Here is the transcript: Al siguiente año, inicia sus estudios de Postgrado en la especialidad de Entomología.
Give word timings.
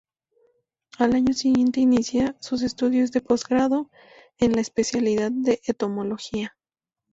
Al 0.97 1.11
siguiente 1.35 1.79
año, 1.81 1.91
inicia 1.91 2.35
sus 2.39 2.63
estudios 2.63 3.11
de 3.11 3.21
Postgrado 3.21 3.91
en 4.39 4.53
la 4.53 4.61
especialidad 4.61 5.31
de 5.31 5.61
Entomología. 5.67 6.57